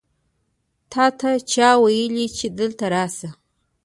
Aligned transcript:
تا 0.91 1.05
ته 1.19 1.29
چا 1.51 1.69
وویل 1.81 2.15
چې 2.37 2.47
دلته 2.59 2.85
راسه؟ 2.93 3.29